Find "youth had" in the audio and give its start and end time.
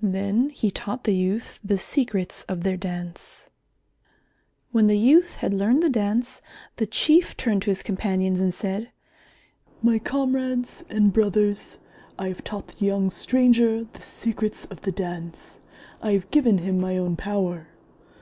4.98-5.52